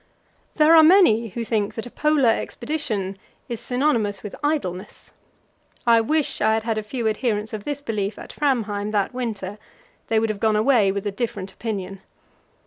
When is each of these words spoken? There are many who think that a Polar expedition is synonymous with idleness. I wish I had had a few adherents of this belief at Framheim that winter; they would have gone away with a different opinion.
There 0.55 0.75
are 0.75 0.81
many 0.81 1.27
who 1.27 1.45
think 1.45 1.75
that 1.75 1.85
a 1.85 1.91
Polar 1.91 2.27
expedition 2.29 3.19
is 3.47 3.59
synonymous 3.59 4.23
with 4.23 4.35
idleness. 4.43 5.11
I 5.85 6.01
wish 6.01 6.41
I 6.41 6.55
had 6.55 6.63
had 6.63 6.79
a 6.79 6.81
few 6.81 7.07
adherents 7.07 7.53
of 7.53 7.65
this 7.65 7.81
belief 7.81 8.17
at 8.17 8.33
Framheim 8.33 8.89
that 8.93 9.13
winter; 9.13 9.59
they 10.07 10.19
would 10.19 10.29
have 10.31 10.39
gone 10.39 10.55
away 10.55 10.91
with 10.91 11.05
a 11.05 11.11
different 11.11 11.51
opinion. 11.53 12.01